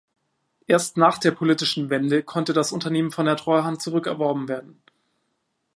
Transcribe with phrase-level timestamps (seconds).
[0.65, 4.81] Erst nach der politischen Wende konnte das Unternehmen von der Treuhand zurückerworben werden.